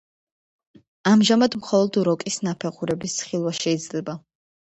[1.09, 4.19] ამჟამად მხოლოდ როკის ნაფეხურების ხილვა შეიძლება.